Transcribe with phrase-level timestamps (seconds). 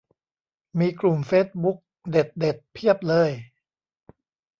[0.79, 1.77] มีกลุ่มเฟซบุ๊ก
[2.11, 3.31] เด็ดเด็ดเพียบเลย